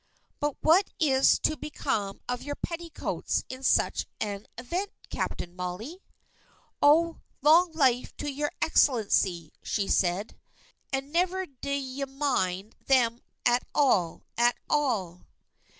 [0.39, 6.01] "But what is to become of your petticoats, in such an event, Captain Molly?"
[6.81, 10.37] "Oh, long life to your Excellency!" said she,
[10.91, 15.27] "and never de ye mind them at all at all!